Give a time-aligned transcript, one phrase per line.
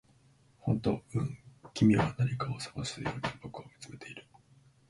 [0.65, 1.37] 「本当？」「うん」
[1.75, 4.25] 君は何かを探るように僕を見つめる